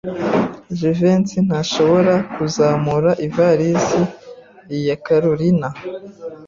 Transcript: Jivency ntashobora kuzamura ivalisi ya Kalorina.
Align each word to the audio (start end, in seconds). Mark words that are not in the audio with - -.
Jivency 0.77 1.37
ntashobora 1.47 2.13
kuzamura 2.33 3.11
ivalisi 3.27 4.01
ya 4.87 4.95
Kalorina. 5.05 5.69